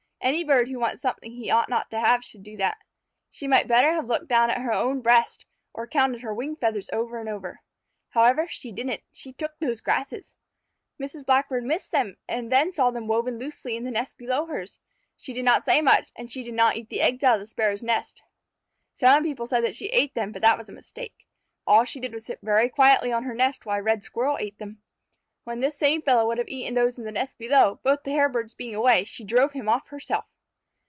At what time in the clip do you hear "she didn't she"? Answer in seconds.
8.47-9.33